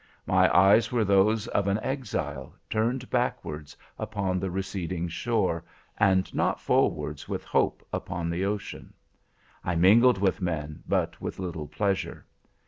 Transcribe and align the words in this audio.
My 0.25 0.51
eyes 0.51 0.91
were 0.91 1.05
those 1.05 1.45
of 1.49 1.67
an 1.67 1.77
exile 1.83 2.55
turned 2.71 3.07
backwards 3.11 3.77
upon 3.99 4.39
the 4.39 4.49
receding 4.49 5.07
shore, 5.09 5.63
and 5.95 6.33
not 6.33 6.59
forwards 6.59 7.29
with 7.29 7.43
hope 7.43 7.85
upon 7.93 8.31
the 8.31 8.43
ocean. 8.43 8.95
I 9.63 9.75
mingled 9.75 10.17
with 10.17 10.41
men, 10.41 10.81
but 10.87 11.21
with 11.21 11.37
little 11.37 11.67
pleasure. 11.67 12.25